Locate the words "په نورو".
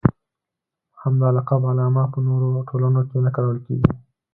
2.13-2.49